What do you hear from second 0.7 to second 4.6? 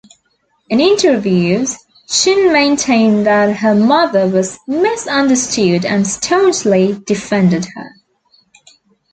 interviews, Chin maintained that her mother was